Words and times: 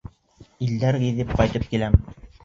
Илдәр 0.67 0.97
гиҙеп 1.03 1.33
ҡайтып 1.41 1.67
киләм. 1.75 1.99